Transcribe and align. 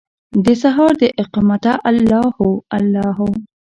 دسهار 0.45 0.93
داقامته 1.03 1.73
الله 1.89 2.25
هو، 2.37 2.51
الله 2.77 3.07
هو 3.17 3.29